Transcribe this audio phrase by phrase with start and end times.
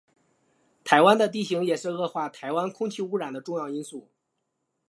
[0.83, 4.09] 台湾的地形也是恶化台湾空气污染的重要因素。